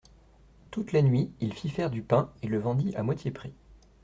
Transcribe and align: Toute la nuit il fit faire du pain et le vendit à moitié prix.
Toute 0.71 0.93
la 0.93 1.03
nuit 1.03 1.31
il 1.41 1.53
fit 1.53 1.69
faire 1.69 1.91
du 1.91 2.01
pain 2.01 2.31
et 2.41 2.47
le 2.47 2.57
vendit 2.57 2.95
à 2.95 3.03
moitié 3.03 3.29
prix. 3.29 3.53